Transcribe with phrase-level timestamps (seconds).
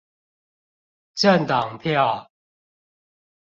[1.13, 2.27] 政黨票